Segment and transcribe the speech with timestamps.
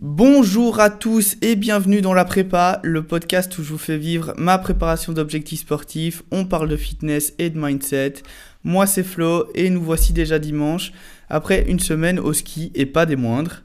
[0.00, 4.32] Bonjour à tous et bienvenue dans la prépa, le podcast où je vous fais vivre
[4.38, 6.22] ma préparation d'objectifs sportifs.
[6.30, 8.14] On parle de fitness et de mindset.
[8.62, 10.92] Moi c'est Flo et nous voici déjà dimanche
[11.28, 13.64] après une semaine au ski et pas des moindres.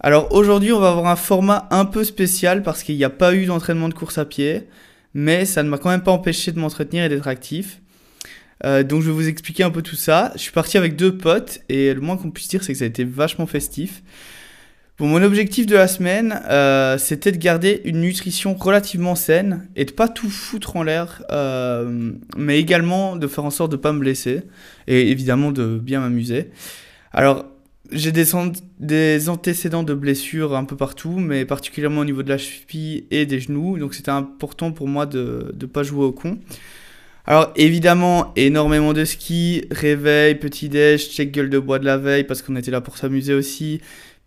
[0.00, 3.32] Alors aujourd'hui on va avoir un format un peu spécial parce qu'il n'y a pas
[3.32, 4.66] eu d'entraînement de course à pied,
[5.14, 7.80] mais ça ne m'a quand même pas empêché de m'entretenir et d'être actif.
[8.64, 10.32] Euh, donc je vais vous expliquer un peu tout ça.
[10.34, 12.86] Je suis parti avec deux potes et le moins qu'on puisse dire c'est que ça
[12.86, 14.02] a été vachement festif.
[15.00, 19.92] Mon objectif de la semaine, euh, c'était de garder une nutrition relativement saine et de
[19.92, 23.98] pas tout foutre en l'air, euh, mais également de faire en sorte de pas me
[23.98, 24.42] blesser
[24.88, 26.50] et évidemment de bien m'amuser.
[27.12, 27.46] Alors,
[27.90, 28.26] j'ai des,
[28.78, 33.24] des, antécédents de blessures un peu partout, mais particulièrement au niveau de la cheville et
[33.24, 36.38] des genoux, donc c'était important pour moi de ne pas jouer au con.
[37.26, 42.42] Alors évidemment, énormément de ski, réveil, petit-déj, check gueule de bois de la veille parce
[42.42, 43.80] qu'on était là pour s'amuser aussi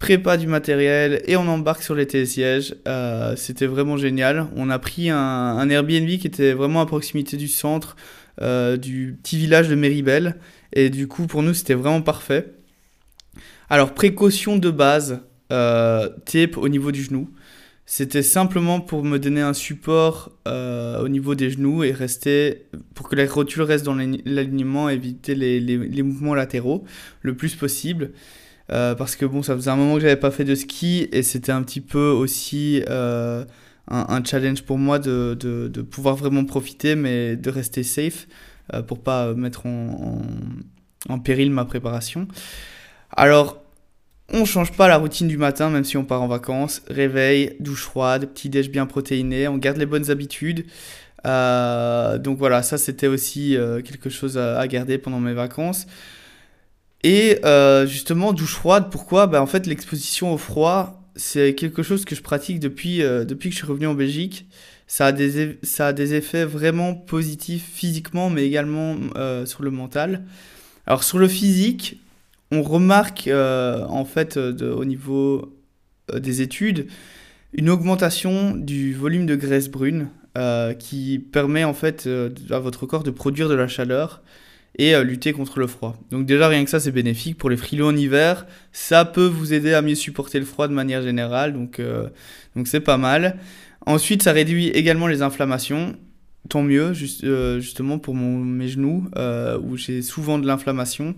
[0.03, 2.75] prépa du matériel et on embarque sur les télésièges.
[2.89, 4.47] Euh, c'était vraiment génial.
[4.57, 7.95] On a pris un, Airbnb qui était vraiment à proximité du centre
[8.41, 10.35] euh, du petit village de Méribel.
[10.73, 12.51] Et du coup, pour nous, c'était vraiment parfait.
[13.69, 15.21] Alors, précaution de base,
[15.53, 17.29] euh, tape au niveau du genou.
[17.85, 23.07] C'était simplement pour me donner un support euh, au niveau des genoux et rester pour
[23.07, 26.83] que la rotule reste dans l'alignement, éviter les, les, mouvements latéraux
[27.21, 28.11] le plus possible.
[28.73, 31.21] Euh, parce que bon, ça faisait un moment que j'avais pas fait de ski et
[31.21, 33.45] c'était un petit peu aussi euh,
[33.87, 38.27] un, challenge pour moi de, de, pouvoir vraiment profiter, mais de rester safe
[38.73, 40.21] euh, pour pas mettre en,
[41.07, 42.27] en, péril ma préparation.
[43.11, 43.61] Alors,
[44.29, 46.81] on change pas la routine du matin, même si on part en vacances.
[46.87, 50.65] Réveil, douche froide, petit déj bien protéiné, on garde les bonnes habitudes.
[51.25, 55.85] donc voilà, ça c'était aussi quelque chose à, garder pendant mes vacances.
[57.03, 59.27] Et euh, justement, douche froide, pourquoi?
[59.27, 63.49] Bah, En fait, l'exposition au froid, c'est quelque chose que je pratique depuis, euh, depuis
[63.49, 64.47] que je suis revenu en Belgique.
[64.87, 69.71] Ça a, des, ça a des effets vraiment positifs physiquement, mais également euh, sur le
[69.71, 70.23] mental.
[70.87, 71.99] Alors sur le physique,
[72.51, 75.57] on remarque en fait au niveau
[76.13, 76.87] des études
[77.53, 80.09] une augmentation du volume de graisse brune
[80.77, 82.07] qui permet en fait
[82.51, 84.21] à votre corps de produire de la chaleur
[84.77, 85.95] et euh, lutter contre le froid.
[86.11, 89.53] Donc déjà rien que ça c'est bénéfique pour les frileux en hiver, ça peut vous
[89.53, 92.09] aider à mieux supporter le froid de manière générale, donc euh,
[92.55, 93.37] donc c'est pas mal.
[93.85, 95.95] Ensuite ça réduit également les inflammations,
[96.49, 99.05] tant mieux euh, justement pour mon, mes genoux
[99.61, 101.15] où j'ai souvent de l'inflammation,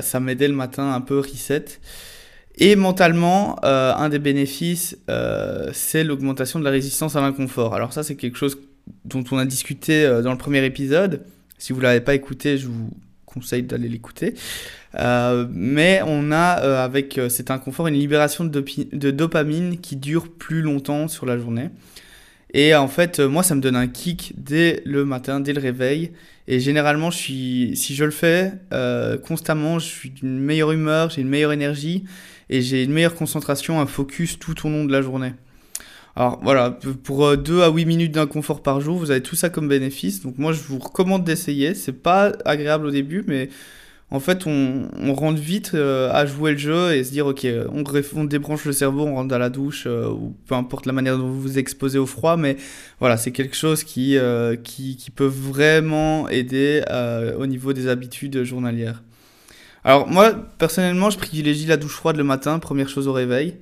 [0.00, 1.64] ça m'aidait le matin un peu reset.
[2.60, 4.98] Et mentalement, un des bénéfices,
[5.72, 7.74] c'est l'augmentation de la résistance à l'inconfort.
[7.74, 8.58] Alors ça, c'est quelque chose
[9.04, 11.22] dont on a discuté dans le premier épisode.
[11.58, 12.90] Si vous ne l'avez pas écouté, je vous
[13.26, 14.34] conseille d'aller l'écouter.
[14.94, 19.96] Euh, mais on a euh, avec euh, cet inconfort une libération de, de, dopamine qui
[19.96, 21.68] dure plus longtemps sur la journée.
[22.54, 26.12] Et en fait, moi, ça me donne un kick dès le matin, dès le réveil.
[26.46, 28.54] Et généralement, je suis, si je le fais
[29.22, 32.04] constamment, je suis d'une meilleure humeur, j'ai une meilleure énergie
[32.48, 35.34] et j'ai une meilleure concentration, un focus tout au long de la journée.
[36.18, 39.50] Alors voilà, pour 2 euh, à 8 minutes d'inconfort par jour, vous avez tout ça
[39.50, 40.20] comme bénéfice.
[40.20, 41.74] Donc moi, je vous recommande d'essayer.
[41.74, 43.50] C'est pas agréable au début, mais
[44.10, 48.24] en fait, on, rentre vite euh, à jouer le jeu et se dire, ok, on,
[48.24, 51.28] débranche le cerveau, on rentre dans la douche, euh, ou peu importe la manière dont
[51.28, 52.56] vous vous exposez au froid, mais
[52.98, 54.18] voilà, c'est quelque chose qui,
[54.64, 56.82] qui, qui, peut vraiment aider
[57.38, 59.04] au niveau des habitudes journalières.
[59.84, 63.54] Alors moi, personnellement, je privilégie la douche froide le matin, première chose au réveil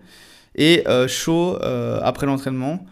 [0.57, 2.85] et euh, chaud euh, après l'entraînement.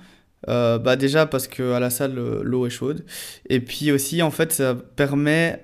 [0.50, 3.04] Euh, bah déjà parce que à la salle l'eau est chaude.
[3.48, 5.60] Et puis aussi en fait ça permet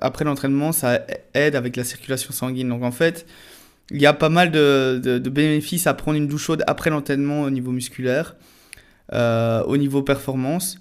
[0.00, 1.00] après l'entraînement ça
[1.34, 2.68] aide avec la circulation sanguine.
[2.68, 3.26] Donc en fait
[3.90, 7.50] il y a pas mal de, bénéfices à prendre une douche chaude après l'entraînement au
[7.50, 8.36] niveau musculaire
[9.12, 10.78] au niveau performance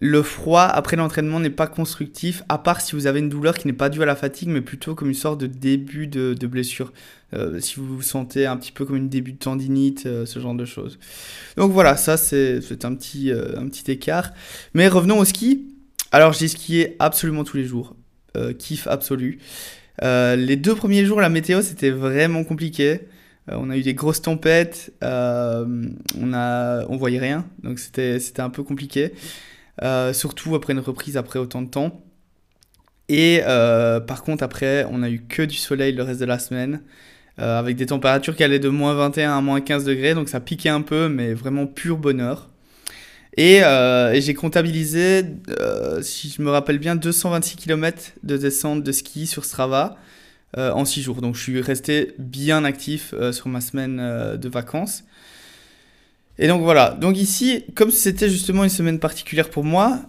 [0.00, 3.66] le froid après l'entraînement n'est pas constructif, à part si vous avez une douleur qui
[3.66, 6.92] n'est pas due à la fatigue, mais plutôt comme une sorte de début de, blessure.
[7.34, 10.38] Euh, si vous vous sentez un petit peu comme une début de tendinite, euh, ce
[10.38, 10.98] genre de choses.
[11.56, 14.32] Donc voilà, ça c'est un petit, euh, un petit écart.
[14.72, 15.66] Mais revenons au ski.
[16.12, 17.96] Alors j'ai skié absolument tous les jours.
[18.58, 19.40] kiff absolu.
[20.00, 23.00] les deux premiers jours, la météo c'était vraiment compliqué.
[23.48, 28.62] on a eu des grosses tempêtes, on, a, on voyait rien, donc c'était un peu
[28.62, 29.12] compliqué.
[29.82, 32.04] Euh, surtout après une reprise après autant de temps.
[33.08, 36.38] Et euh, par contre, après, on a eu que du soleil le reste de la
[36.38, 36.82] semaine,
[37.38, 40.40] euh, avec des températures qui allaient de moins 21 à moins 15 degrés, donc ça
[40.40, 42.50] piquait un peu, mais vraiment pur bonheur.
[43.36, 43.62] Et,
[44.20, 45.24] j'ai comptabilisé,
[46.02, 49.96] si je me rappelle bien, 226 km de descente de ski sur Strava.
[50.56, 51.20] en 6 jours.
[51.20, 53.98] Donc je suis resté bien actif sur ma semaine
[54.36, 55.04] de vacances.
[56.38, 60.00] Et donc voilà, donc ici, comme c'était justement une semaine particulière pour moi,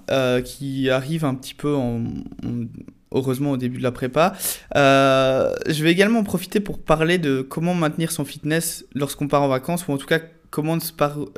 [0.45, 2.03] qui arrive un petit peu en,
[3.11, 4.33] heureusement au début de la prépa,
[4.75, 9.87] je vais également profiter pour parler de comment maintenir son fitness lorsqu'on part en vacances,
[9.87, 10.19] ou en tout cas
[10.51, 10.77] comment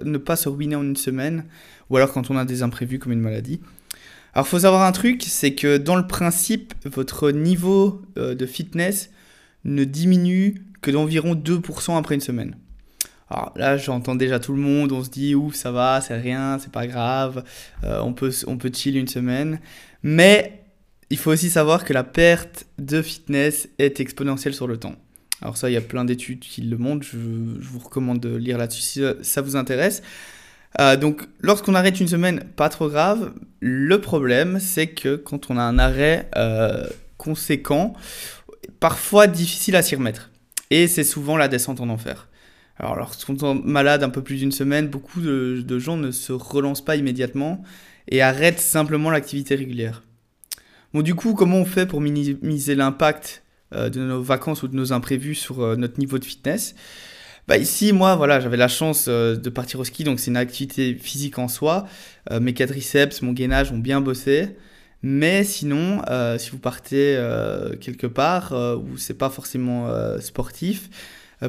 [0.03, 1.45] ne pas se ruiner en une semaine,
[1.89, 3.61] ou alors quand on a des imprévus comme une maladie.
[4.33, 9.09] Alors, faut savoir un truc, c'est que dans le principe, votre niveau euh, de fitness
[9.65, 12.55] ne diminue que d'environ 2% après une semaine.
[13.31, 16.59] Alors là, j'entends déjà tout le monde, on se dit, ouf, ça va, c'est rien,
[16.59, 17.45] c'est pas grave,
[17.85, 19.61] euh, on, peut, on peut chill une semaine.
[20.03, 20.63] Mais
[21.09, 24.95] il faut aussi savoir que la perte de fitness est exponentielle sur le temps.
[25.41, 28.57] Alors ça, il y a plein d'études qui le montrent, je, vous recommande de lire
[28.57, 30.03] là-dessus si ça vous intéresse.
[30.81, 33.33] Euh, donc, lorsqu'on arrête une semaine, pas trop grave.
[33.61, 36.85] Le problème, c'est que quand on a un arrêt euh,
[37.17, 37.93] conséquent,
[38.81, 40.31] parfois difficile à s'y remettre.
[40.69, 42.27] Et c'est souvent la descente en enfer.
[42.81, 46.83] Alors, lorsqu'on est malade un peu plus d'une semaine, beaucoup de, gens ne se relancent
[46.83, 47.63] pas immédiatement
[48.09, 50.03] et arrêtent simplement l'activité régulière.
[50.93, 53.43] Bon, du coup, comment on fait pour minimiser l'impact
[53.73, 56.75] euh, de nos vacances ou de nos imprévus sur notre niveau de fitness?
[57.47, 60.37] Bah ici, moi, voilà, j'avais la chance euh, de partir au ski, donc c'est une
[60.37, 61.87] activité physique en soi.
[62.31, 64.55] Euh, mes quadriceps, mon gainage ont bien bossé.
[65.03, 67.19] Mais sinon, euh, si vous partez
[67.81, 69.89] quelque part où c'est pas forcément
[70.19, 70.89] sportif,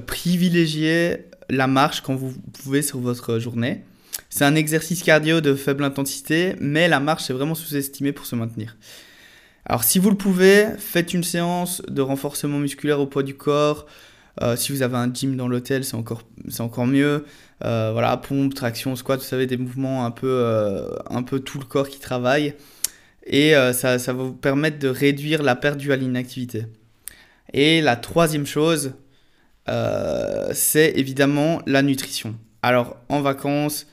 [0.06, 3.84] privilégiez la marche quand vous pouvez sur votre journée.
[4.30, 8.34] C'est un exercice cardio de faible intensité, mais la marche est vraiment sous-estimée pour se
[8.34, 8.76] maintenir.
[9.66, 13.86] Alors si vous le pouvez, faites une séance de renforcement musculaire au poids du corps,
[14.40, 16.22] euh, si vous avez un gym dans l'hôtel, c'est encore,
[16.58, 17.24] encore mieux.
[17.64, 21.58] Euh, voilà, pompe, traction, squat, vous savez, des mouvements un peu, euh, un peu tout
[21.58, 22.54] le corps qui travaille.
[23.24, 26.66] Et ça, ça va vous permettre de réduire la perte due à l'inactivité.
[27.52, 28.94] Et la troisième chose,
[29.66, 32.36] c'est évidemment la nutrition.
[32.62, 33.86] Alors, en vacances,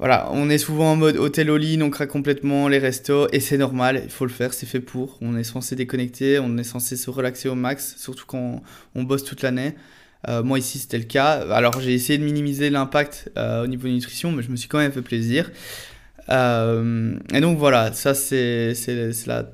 [0.00, 3.40] voilà, on est souvent en mode hôtel au lit, on craque complètement les restos, et
[3.40, 5.18] c'est normal, il faut le faire, c'est fait pour.
[5.20, 8.62] On est censé déconnecter, on est censé se relaxer au max, surtout quand
[8.94, 9.74] on, bosse toute l'année.
[10.26, 11.46] Euh, moi ici c'était le cas.
[11.52, 14.70] Alors j'ai essayé de minimiser l'impact euh, au niveau de nutrition, mais je me suis
[14.70, 15.50] quand même fait plaisir.
[16.30, 18.72] Euh, et donc voilà, ça c'est
[19.26, 19.44] la,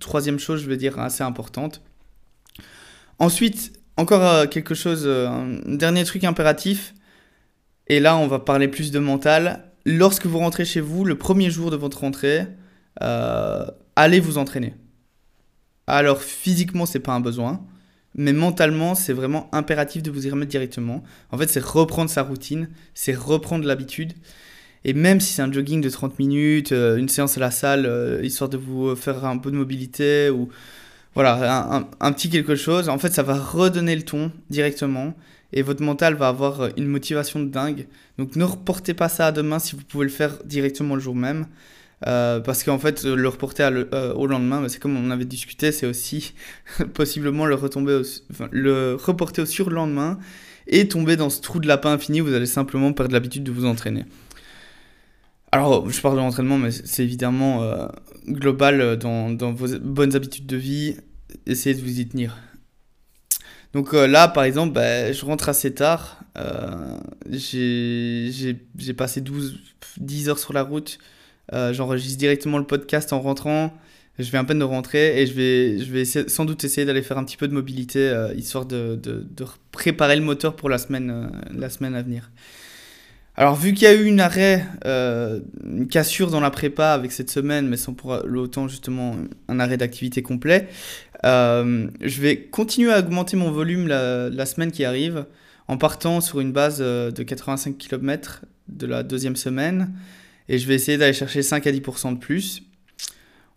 [0.00, 1.82] troisième chose, je veux dire, assez importante.
[3.18, 6.94] Ensuite, encore quelque chose, un dernier truc impératif.
[7.88, 11.48] Et là, on va parler plus de mental lorsque vous rentrez chez vous, le premier
[11.50, 12.46] jour de votre rentrée,
[13.02, 13.64] euh,
[13.94, 14.74] allez vous entraîner.
[15.86, 17.64] Alors physiquement, c'est pas un besoin,
[18.14, 21.04] mais mentalement, c'est vraiment impératif de vous y remettre directement.
[21.30, 24.12] En fait, c'est reprendre sa routine, c'est reprendre l'habitude.
[24.84, 27.86] Et même si c'est un jogging de 30 minutes, euh, une séance à la salle,
[27.86, 30.48] euh, histoire de vous faire un peu de mobilité, ou
[31.16, 35.14] voilà, un, petit quelque chose, en fait, ça va redonner le ton directement
[35.54, 37.86] et votre mental va avoir une motivation de dingue.
[38.18, 41.14] Donc ne reportez pas ça à demain si vous pouvez le faire directement le jour
[41.14, 41.46] même.
[42.06, 45.86] Euh, parce qu'en fait, le reporter euh, au lendemain, c'est comme on avait discuté, c'est
[45.86, 46.34] aussi
[46.92, 48.02] possiblement le, retomber
[48.50, 50.18] le reporter au surlendemain
[50.66, 53.52] et tomber dans ce trou de lapin infini où vous allez simplement perdre l'habitude de
[53.52, 54.04] vous entraîner.
[55.50, 57.86] Alors, je parle de l'entraînement, mais c'est évidemment euh,
[58.28, 60.96] global dans, vos bonnes habitudes de vie.
[61.46, 62.36] Essayez de vous y tenir.
[63.76, 66.20] Donc euh, là, par exemple, bah, je rentre assez tard.
[66.38, 66.96] Euh,
[67.30, 69.58] j'ai passé 12,
[69.98, 70.98] 10 heures sur la route.
[71.52, 73.72] Euh, j'enregistre directement le podcast en rentrant.
[74.18, 77.02] Je vais à peine de rentrer et je vais, je vais sans doute essayer d'aller
[77.02, 80.78] faire un petit peu de mobilité, histoire de, de, de, préparer le moteur pour la
[80.78, 82.30] semaine, la semaine à venir.
[83.38, 87.12] Alors, vu qu'il y a eu une arrêt, euh, une cassure dans la prépa avec
[87.12, 89.14] cette semaine, mais sans pour autant justement
[89.48, 90.68] un arrêt d'activité complet,
[91.26, 95.26] euh, je vais continuer à augmenter mon volume la, semaine qui arrive
[95.68, 99.92] en partant sur une base euh, de 85 km de la deuxième semaine
[100.48, 102.62] et je vais essayer d'aller chercher 5 à 10% de plus.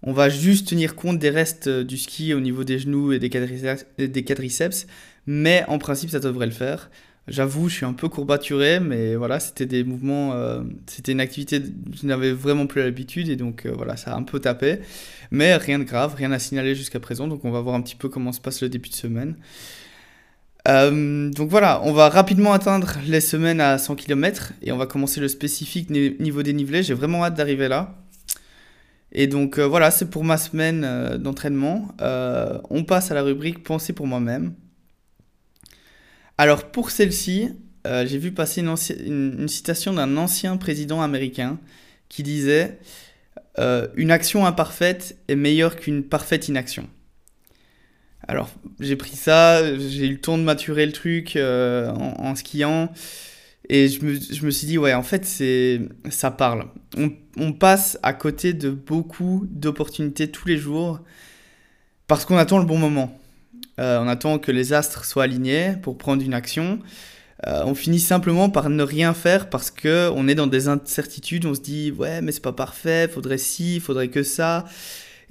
[0.03, 3.29] On va juste tenir compte des restes du ski au niveau des genoux et des
[3.29, 4.88] quadriceps,
[5.25, 6.89] mais en principe ça devrait le faire.
[7.29, 11.62] J'avoue, je suis un peu courbaturé, mais voilà, c'était des mouvements, euh, c'était une activité
[11.62, 11.67] que
[12.01, 14.79] je n'avais vraiment plus l'habitude, et donc euh, voilà, ça a un peu tapé.
[15.29, 17.95] Mais rien de grave, rien à signaler jusqu'à présent, donc on va voir un petit
[17.95, 19.36] peu comment se passe le début de semaine.
[20.67, 24.88] Euh, donc voilà, on va rapidement atteindre les semaines à 100 km, et on va
[24.88, 26.81] commencer le spécifique niveau dénivelé.
[26.81, 27.95] J'ai vraiment hâte d'arriver là.
[29.12, 31.89] Et donc voilà, c'est pour ma semaine d'entraînement.
[32.00, 34.53] on passe à la rubrique Pensée pour moi-même.
[36.39, 37.50] Alors pour celle-ci,
[37.86, 41.60] euh, j'ai vu passer une, citation d'un ancien président américain
[42.08, 42.79] qui disait
[43.60, 46.88] euh, Une action imparfaite est meilleure qu'une parfaite inaction.
[48.25, 52.93] Alors, j'ai pris ça, j'ai eu le temps de maturer le truc euh, en, skiant.
[53.67, 54.05] Et je
[54.46, 56.67] me, suis dit, ouais, en fait, c'est ça parle.
[57.36, 61.01] On, passe à côté de beaucoup d'opportunités tous les jours
[62.08, 63.19] parce qu'on attend le bon moment.
[63.79, 66.79] Euh, on attend que les astres soient alignés pour prendre une action.
[67.48, 71.45] Euh, on finit simplement par ne rien faire parce que on est dans des incertitudes.
[71.45, 74.65] On se dit ouais mais c'est pas parfait, faudrait ci, faudrait que ça.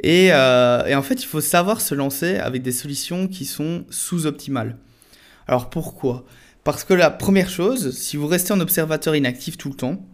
[0.03, 3.85] Et, euh, et, en fait il faut savoir se lancer avec des solutions qui sont
[3.91, 4.79] sous-optimales.
[5.47, 6.25] Alors pourquoi?
[6.65, 10.07] Parce que la première chose, si vous restez en observateur inactif tout le temps,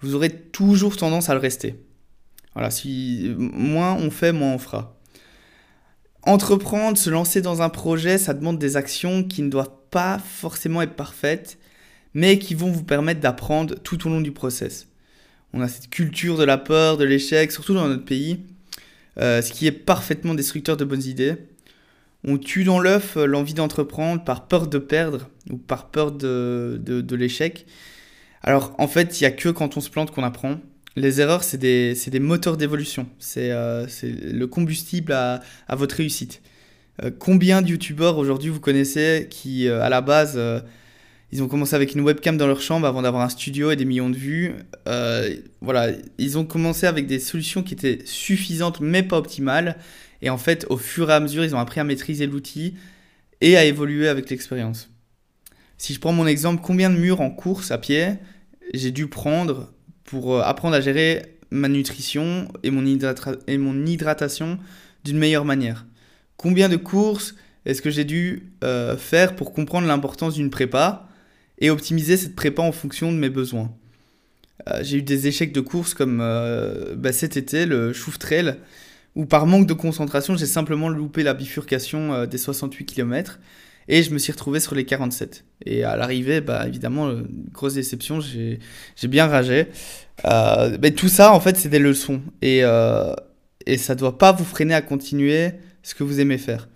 [0.00, 1.76] vous aurez toujours tendance à le rester.
[2.54, 4.98] Voilà, si moins on fait, moins on fera.
[6.24, 10.80] Entreprendre, se lancer dans un projet, ça demande des actions qui ne doivent pas forcément
[10.80, 11.58] être parfaites,
[12.14, 14.86] mais qui vont vous permettre d'apprendre tout au long du process.
[15.52, 18.40] On a cette culture de la peur, de l'échec, surtout dans notre pays,
[19.18, 21.36] euh, ce qui est parfaitement destructeur de bonnes idées.
[22.24, 26.80] On tue dans l'œuf euh, l'envie d'entreprendre par peur de perdre ou par peur de,
[26.80, 27.66] de, l'échec.
[28.42, 30.60] Alors en fait, il n'y a que quand on se plante qu'on apprend.
[30.96, 33.06] Les erreurs, c'est des, des, moteurs d'évolution.
[33.18, 36.42] C'est euh, le combustible à, à, votre réussite.
[37.02, 40.38] Euh, combien de youtubeurs aujourd'hui vous connaissez qui, euh, à la base,
[41.32, 43.86] ils ont commencé avec une webcam dans leur chambre avant d'avoir un studio et des
[43.86, 44.52] millions de vues.
[45.62, 49.78] voilà, ils ont commencé avec des solutions qui étaient suffisantes mais pas optimales.
[50.20, 52.74] Et en fait, au fur et à mesure, ils ont appris à maîtriser l'outil
[53.40, 54.90] et à évoluer avec l'expérience.
[55.78, 58.10] Si je prends mon exemple, combien de murs en course à pied
[58.74, 59.72] j'ai dû prendre
[60.04, 64.58] pour euh, apprendre à gérer ma nutrition et mon, hydratation
[65.04, 65.86] d'une meilleure manière.
[66.36, 67.34] Combien de courses
[67.66, 71.08] est-ce que j'ai dû euh, faire pour comprendre l'importance d'une prépa
[71.58, 73.72] et optimiser cette prépa en fonction de mes besoins?
[74.68, 78.16] Euh, J'ai eu des échecs de courses comme bah, cet été, le Chouf
[79.14, 83.38] où par manque de concentration, j'ai simplement loupé la bifurcation des 68 km
[83.88, 85.44] et je me suis retrouvé sur les 47.
[85.66, 87.22] Et à l'arrivée, bah, évidemment, euh,
[87.52, 88.58] grosse déception, j'ai
[89.08, 89.68] bien ragé.
[90.24, 92.20] Euh, mais tout ça, en fait, c'est des leçons.
[92.42, 93.14] Et, euh,
[93.66, 95.50] et ça ne doit pas vous freiner à continuer
[95.82, 96.68] ce que vous aimez faire.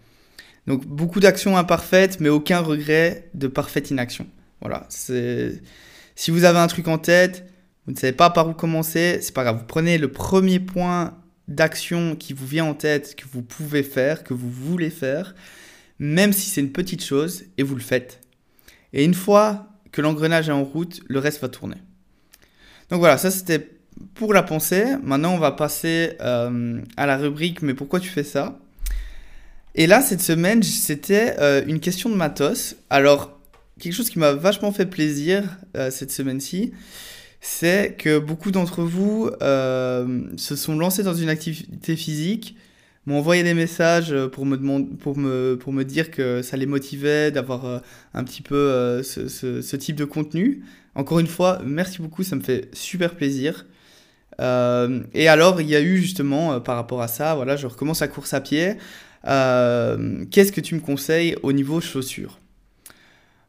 [0.66, 4.26] Donc, beaucoup d'actions imparfaites, mais aucun regret de parfaite inaction.
[4.60, 4.86] Voilà.
[4.88, 7.46] Si vous avez un truc en tête,
[7.86, 9.58] vous ne savez pas par où commencer, c'est pas grave.
[9.58, 14.24] Vous prenez le premier point d'action qui vous vient en tête, que vous pouvez faire,
[14.24, 15.34] que vous voulez faire
[15.98, 18.20] même si c'est une petite chose, et vous le faites.
[18.92, 21.76] Et une fois que l'engrenage est en route, le reste va tourner.
[22.90, 23.76] Donc voilà, ça c'était
[24.14, 24.84] pour la pensée.
[25.02, 28.58] Maintenant, on va passer euh, à la rubrique Mais pourquoi tu fais ça?
[29.74, 32.76] Et là, cette semaine, c'était euh, une question de matos.
[32.88, 33.38] Alors,
[33.78, 35.44] quelque chose qui m'a vachement fait plaisir
[35.76, 36.72] euh, cette semaine-ci,
[37.40, 42.56] c'est que beaucoup d'entre vous se sont lancés dans une activité physique
[43.06, 44.56] m'ont envoyé des messages euh, pour me,
[44.96, 47.78] pour me, pour me dire que ça les motivait d'avoir euh,
[48.14, 50.64] un petit peu euh, ce, ce, type de contenu.
[50.94, 53.66] Encore une fois, merci beaucoup, ça me fait super plaisir.
[54.40, 58.08] et alors, il y a eu justement, par rapport à ça, voilà, je recommence la
[58.08, 58.76] course à pied.
[59.24, 62.40] Qu'est-ce que tu me conseilles au niveau chaussures?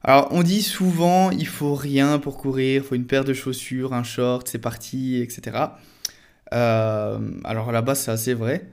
[0.03, 3.93] Alors, on dit souvent, il faut rien pour courir, il faut une paire de chaussures,
[3.93, 5.57] un short, c'est parti, etc.
[6.51, 8.67] alors là-bas, c'est assez vrai.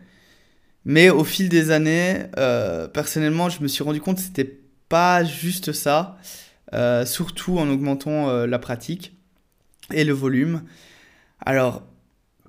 [0.85, 5.25] Mais au fil des années, euh, personnellement, je me suis rendu compte que c'était pas
[5.25, 6.19] juste ça,
[6.75, 9.17] euh, surtout en augmentant euh, la pratique
[9.93, 10.63] et le volume.
[11.41, 11.83] Alors,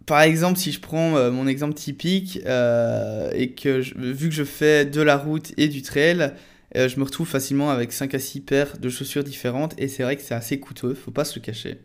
[0.06, 5.02] par exemple, si je prends mon exemple typique et que vu que je fais de
[5.02, 6.34] la route et du trail,
[6.76, 10.16] je me retrouve facilement avec 5 à 6 paires de chaussures différentes et c'est vrai
[10.16, 11.80] que c'est assez coûteux, faut pas se le cacher.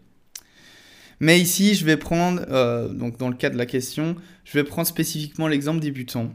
[1.20, 2.40] Mais ici, je vais prendre,
[2.94, 6.32] donc dans le cas de la question, je vais prendre spécifiquement l'exemple débutant.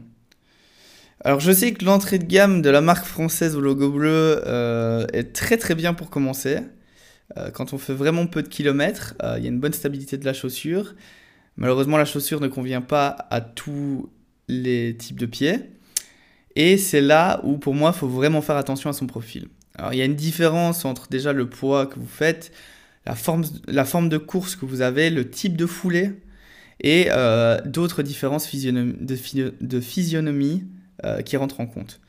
[1.24, 5.06] Alors je sais que l'entrée de gamme de la marque française au logo bleu euh,
[5.12, 6.60] est très très bien pour commencer.
[7.36, 10.18] Euh, quand on fait vraiment peu de kilomètres, euh, il y a une bonne stabilité
[10.18, 10.94] de la chaussure.
[11.56, 14.10] Malheureusement la chaussure ne convient pas à tous
[14.46, 15.58] les types de pieds.
[16.54, 19.48] Et c'est là où pour moi il faut vraiment faire attention à son profil.
[19.74, 22.52] Alors il y a une différence entre déjà le poids que vous faites,
[23.06, 26.12] la forme, la forme de course que vous avez, le type de foulée
[26.80, 27.08] et
[27.64, 30.64] d'autres différences de, physionomie
[31.04, 32.00] euh, qui rentre en compte.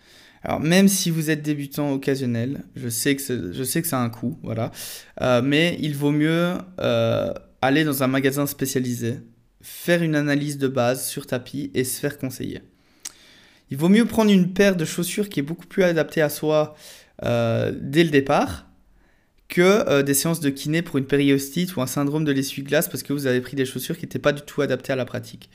[0.43, 4.01] Alors même si vous êtes débutant occasionnel, je sais que je sais que ça a
[4.01, 4.71] un coût, voilà,
[5.21, 9.15] euh, mais il vaut mieux euh, aller dans un magasin spécialisé,
[9.61, 12.61] faire une analyse de base sur tapis et se faire conseiller.
[13.71, 16.75] Il vaut mieux prendre une paire de chaussures qui est beaucoup plus adaptée à soi
[17.21, 18.66] dès le départ
[19.49, 23.13] que des séances de kiné pour une périostite ou un syndrome de l'essuie-glace parce que
[23.13, 25.49] vous avez pris des chaussures qui n'étaient pas du tout adaptées à la pratique.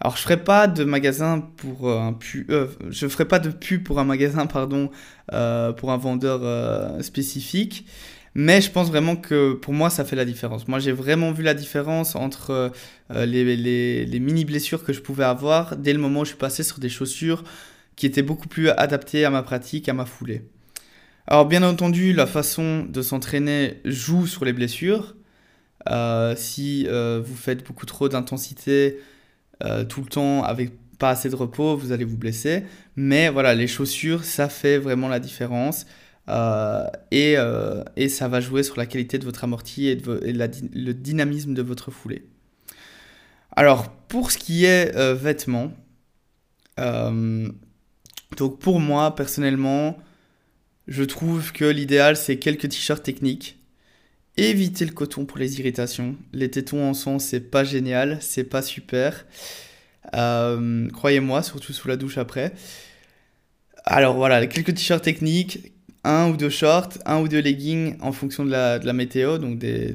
[0.00, 2.46] Alors je ferai pas de magasin pour un pu,
[2.90, 4.90] je ferai pas de pub pour un magasin pardon
[5.30, 7.86] pour un vendeur spécifique.
[8.34, 10.66] Mais je pense vraiment que pour moi, ça fait la différence.
[10.66, 12.72] Moi, j'ai vraiment vu la différence entre
[13.10, 16.30] euh, les, les, les, mini blessures que je pouvais avoir dès le moment où je
[16.30, 17.44] suis passé sur des chaussures
[17.94, 20.42] qui étaient beaucoup plus adaptées à ma pratique, à ma foulée.
[21.26, 25.14] Alors, bien entendu, la façon de s'entraîner joue sur les blessures.
[25.88, 28.98] Euh, si euh, vous faites beaucoup trop d'intensité
[29.88, 32.64] tout le temps avec pas assez de repos, vous allez vous blesser.
[32.96, 35.86] Mais voilà, les chaussures, ça fait vraiment la différence.
[36.28, 40.92] Euh, et, euh, et, ça va jouer sur la qualité de votre amorti et, le
[40.92, 42.28] dynamisme de votre foulée.
[43.56, 45.72] Alors, pour ce qui est euh, vêtements,
[46.78, 49.98] donc pour moi, personnellement,
[50.88, 53.58] je trouve que l'idéal, c'est quelques t-shirts techniques.
[54.36, 56.16] Évitez le coton pour les irritations.
[56.32, 59.26] Les tétons en son, c'est pas génial, c'est pas super.
[60.12, 62.52] Croyez-moi, surtout sous la douche après.
[63.84, 65.72] Alors voilà, quelques t-shirts techniques,
[66.04, 69.92] un ou deux shorts, un ou deux leggings en fonction de la, météo, donc des,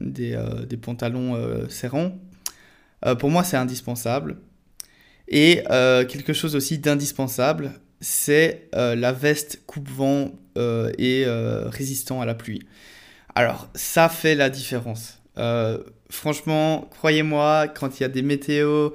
[0.00, 2.16] des, euh, pantalons euh, serrants.
[3.04, 4.38] Euh, pour moi, c'est indispensable.
[5.28, 5.62] Et
[6.08, 12.62] quelque chose aussi d'indispensable, c'est la veste coupe-vent et résistant à la pluie.
[13.34, 15.20] Alors, ça fait la différence.
[16.10, 18.94] franchement, croyez-moi, quand il y a des météos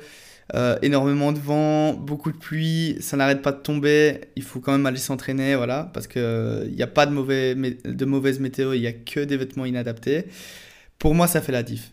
[0.56, 4.22] euh, énormément de vent, beaucoup de pluie, ça n'arrête pas de tomber.
[4.36, 7.56] Il faut quand même aller s'entraîner, voilà, parce qu'il n'y euh, a pas de, mauvais,
[7.56, 10.26] de mauvaise météo, il n'y a que des vêtements inadaptés.
[11.00, 11.92] Pour moi, ça fait la diff.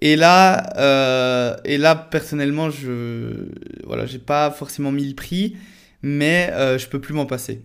[0.00, 3.48] Et là, euh, et là personnellement, je
[3.84, 5.56] voilà, pas forcément mis le prix,
[6.02, 7.62] mais je peux plus m'en passer.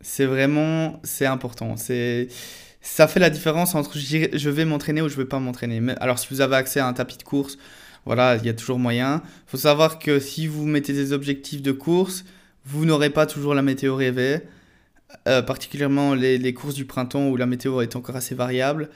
[0.00, 1.76] C'est vraiment, c'est important.
[1.76, 2.28] C'est
[2.80, 5.80] ça fait la différence entre je vais m'entraîner ou je vais pas m'entraîner.
[6.00, 7.58] Alors si vous avez accès à un tapis de course,
[8.06, 9.22] voilà, il y a toujours moyen.
[9.46, 12.24] Faut savoir que si vous mettez des objectifs de course,
[12.64, 14.40] vous n'aurez pas toujours la météo rêvée,
[15.28, 18.88] euh, particulièrement les, les, courses du printemps où la météo est encore assez variable.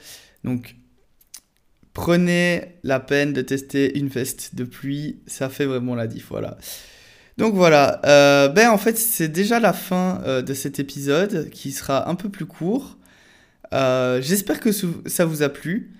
[0.43, 0.75] Donc,
[1.93, 6.57] prenez la peine de tester une veste de pluie, ça fait vraiment la diff, voilà.
[7.37, 11.71] Donc voilà, euh, ben en fait c'est déjà la fin euh, de cet épisode qui
[11.71, 12.97] sera un peu plus court.
[13.71, 15.91] J'espère que ça vous a plu.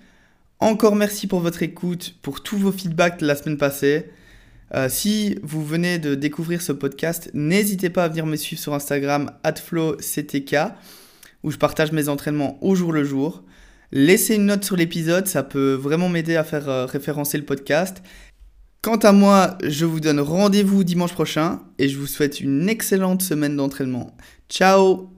[0.60, 4.06] Encore merci pour votre écoute, pour tous vos feedbacks de la semaine passée.
[4.74, 8.74] Euh, si vous venez de découvrir ce podcast, n'hésitez pas à venir me suivre sur
[8.74, 10.56] Instagram @flowctk
[11.44, 13.44] où je partage mes entraînements au jour le jour.
[13.92, 18.02] Laissez une note sur l'épisode, ça peut vraiment m'aider à faire euh, référencer le podcast.
[18.82, 23.22] Quant à moi, je vous donne rendez-vous dimanche prochain et je vous souhaite une excellente
[23.22, 24.16] semaine d'entraînement.
[24.48, 25.15] Ciao